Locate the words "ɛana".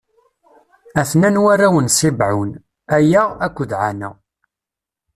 3.83-4.09